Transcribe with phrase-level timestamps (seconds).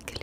[0.00, 0.21] Поехали.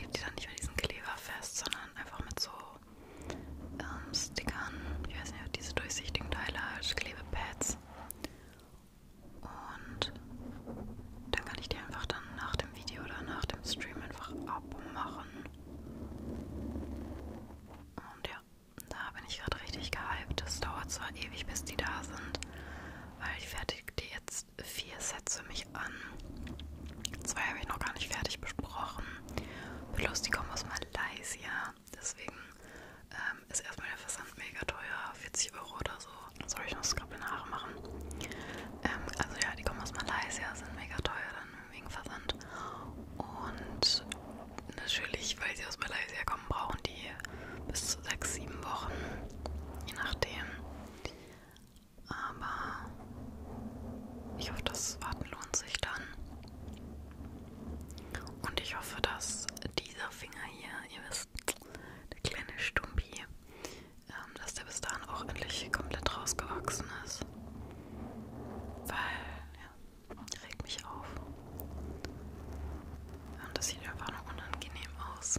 [73.59, 75.37] Das sieht einfach nur unangenehm aus.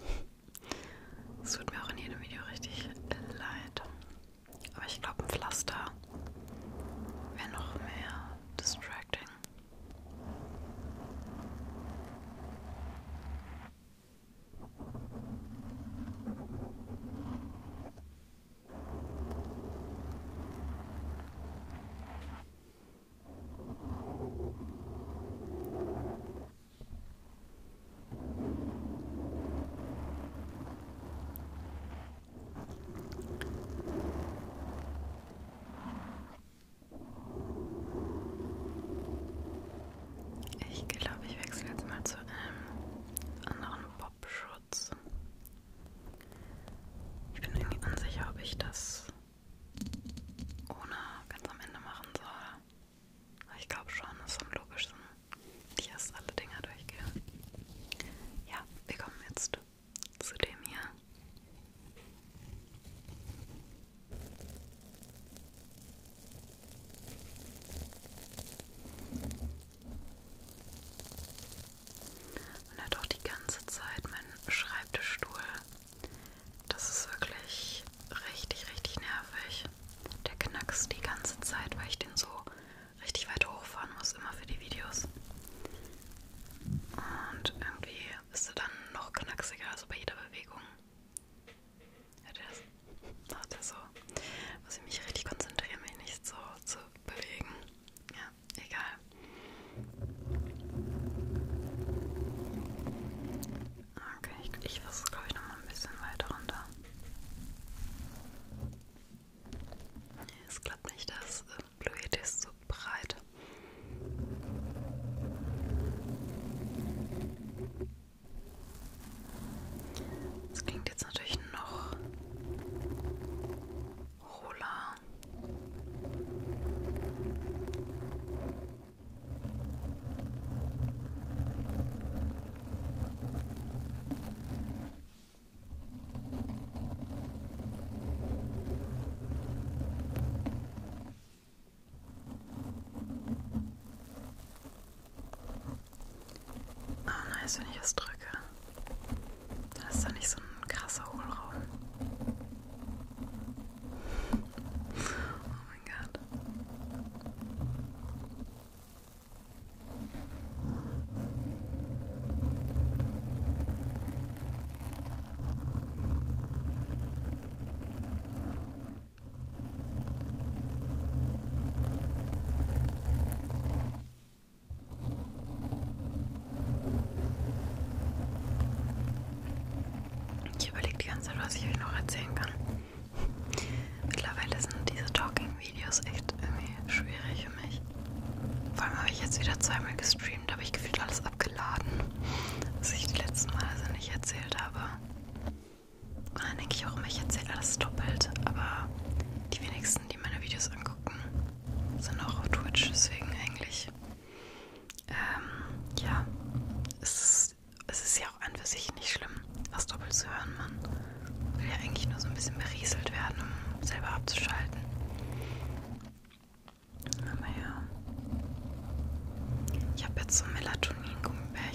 [147.50, 148.39] weißt, wenn ich es drücke.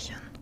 [0.06, 0.35] Кирьян.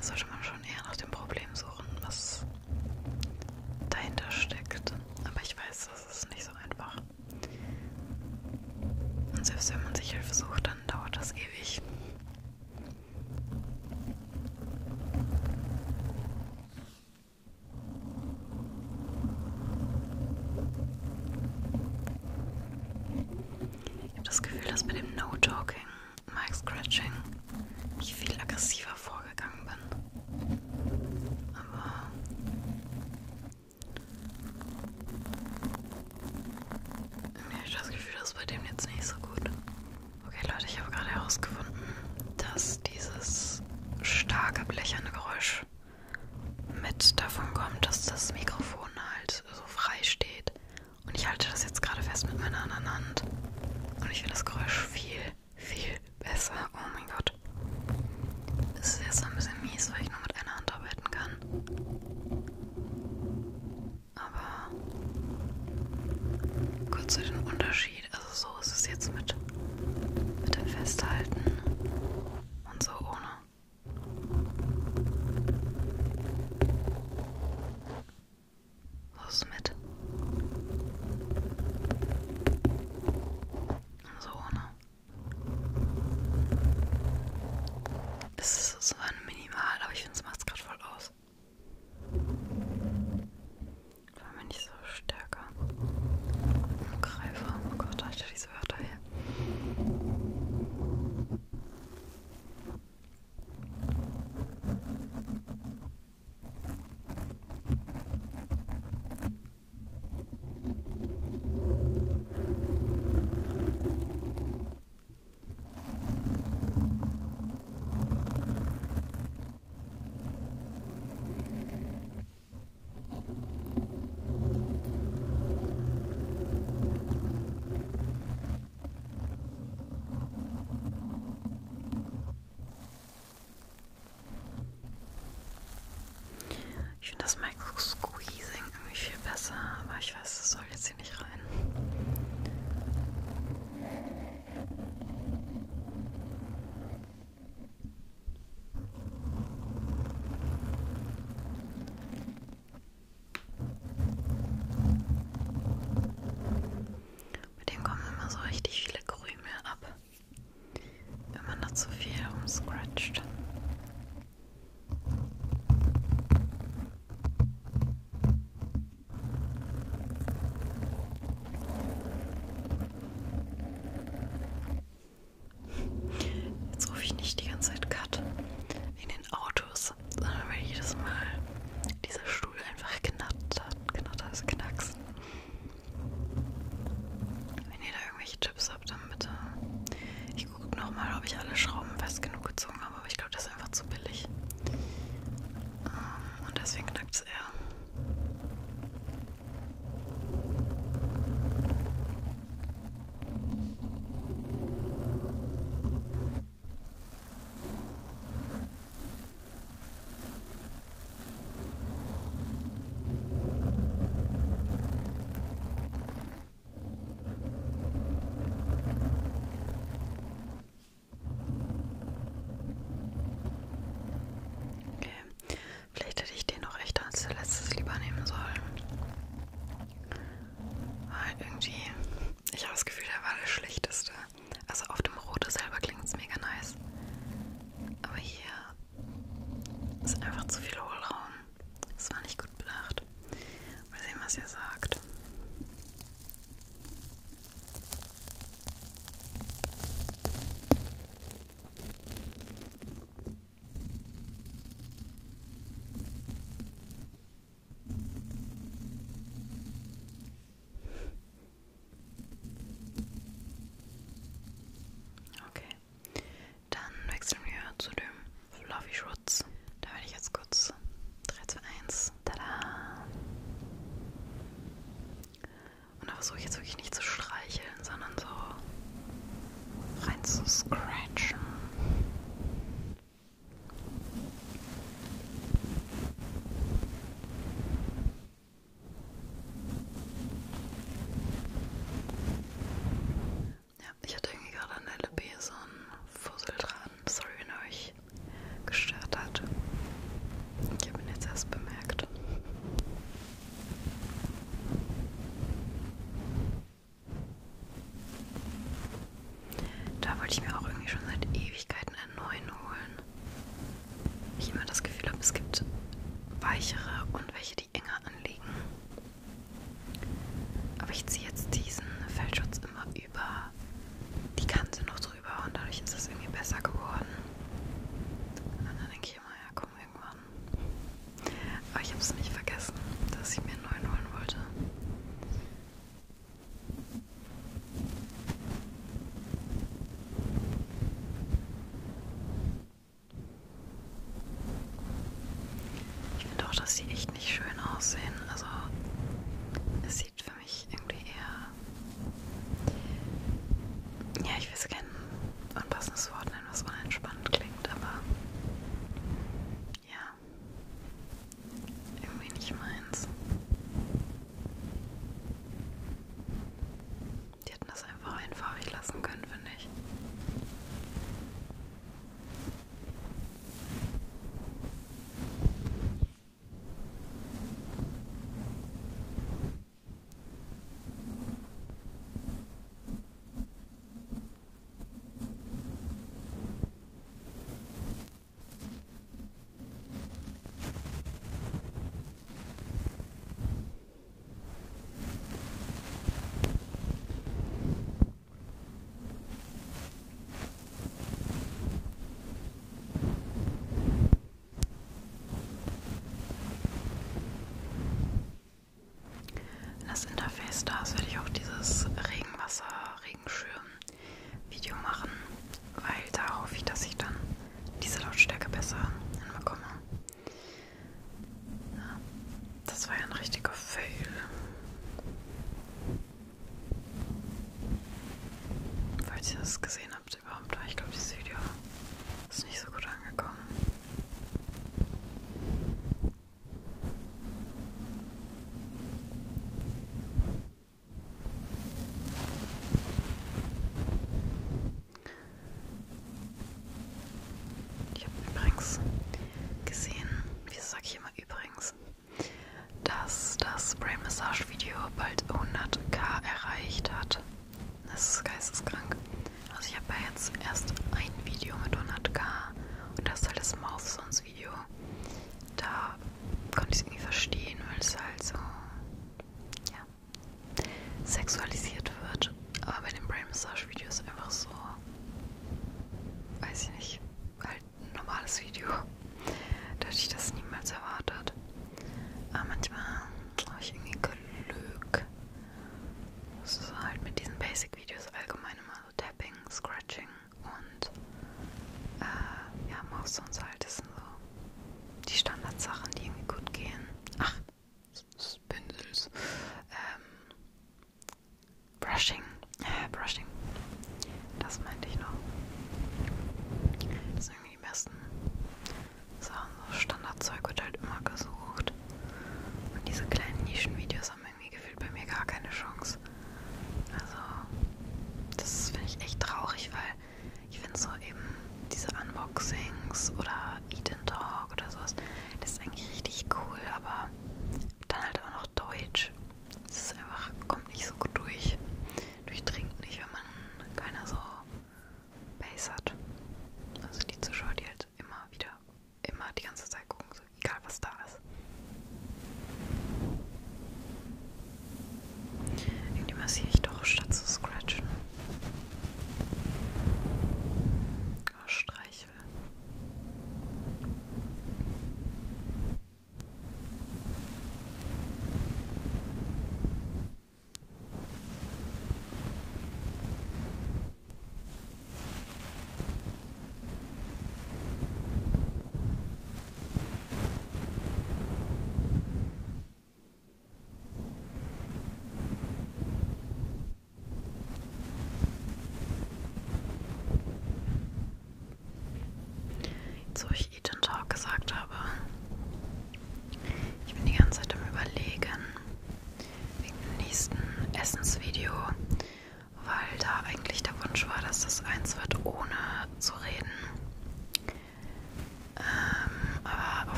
[0.00, 0.57] 说什么说？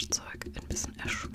[0.00, 1.29] Neue Waschzeug ein bisschen erschwert.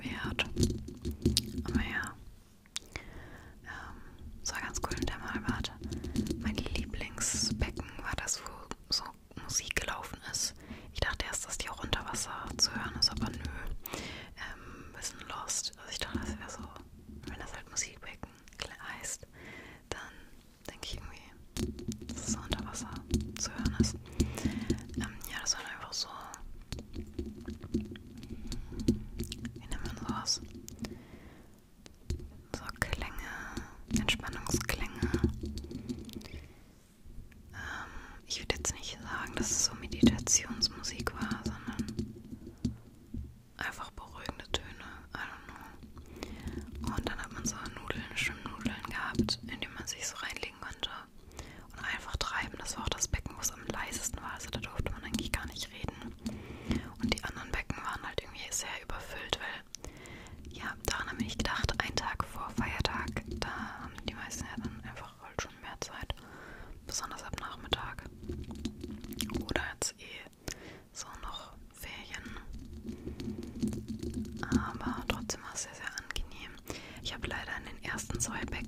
[78.26, 78.65] so I picked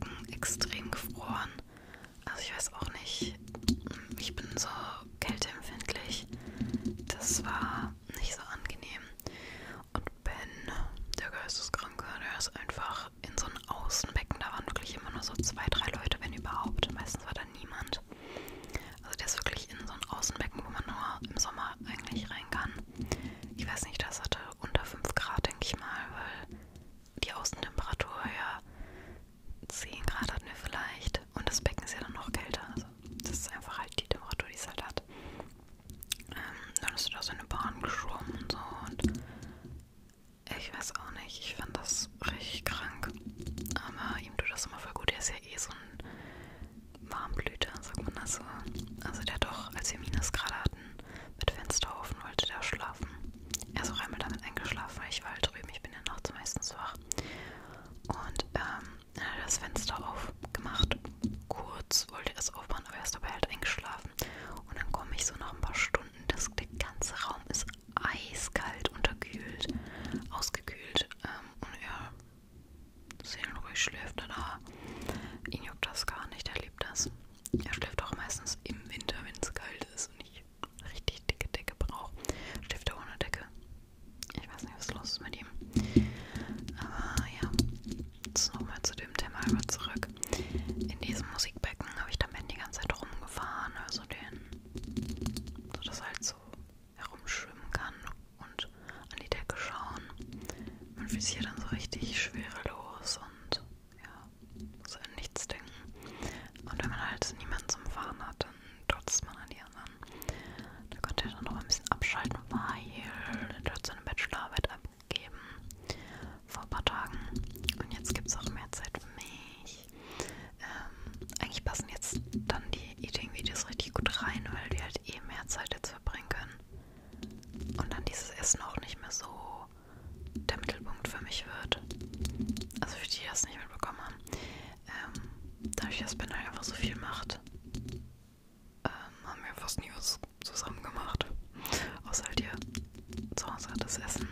[143.58, 144.27] außer das Essen.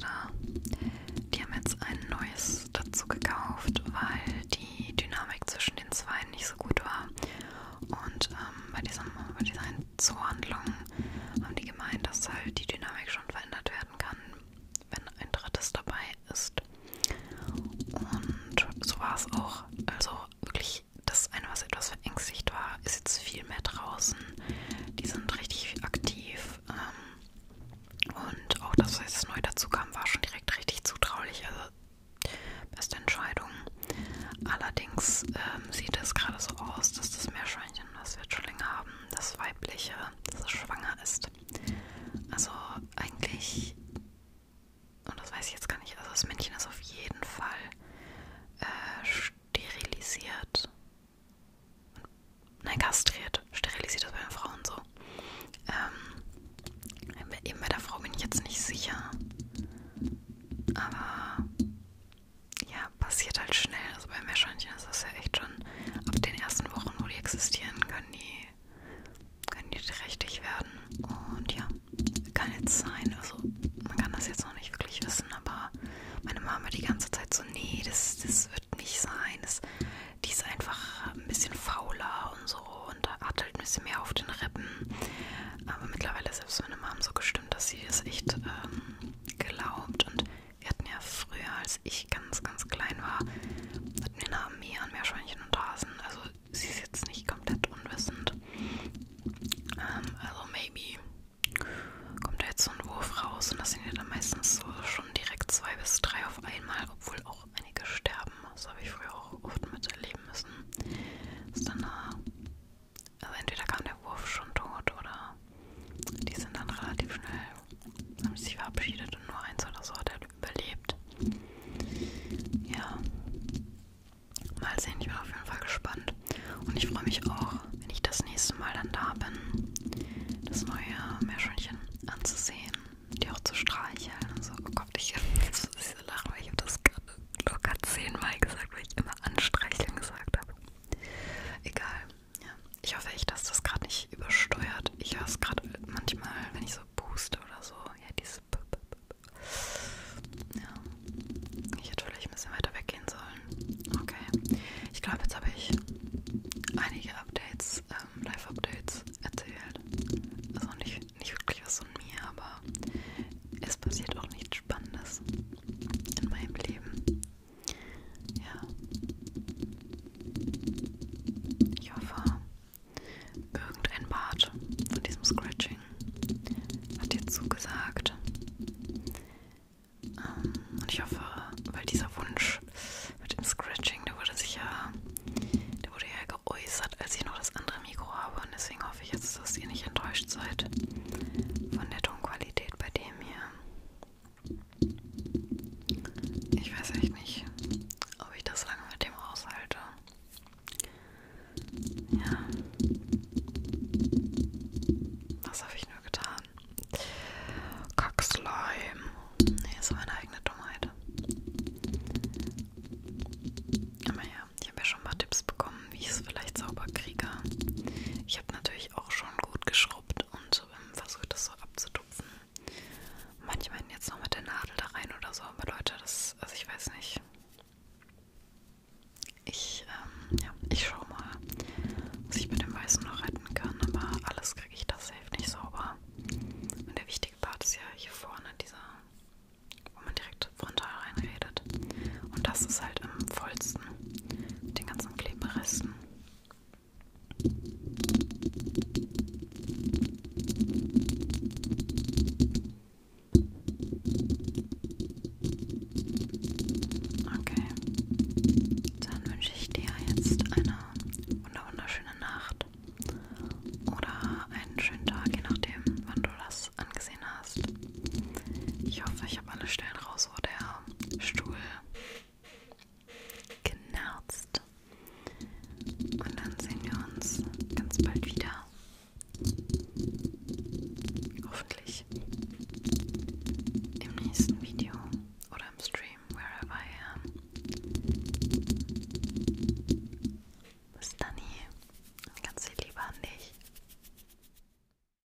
[0.00, 0.31] faster.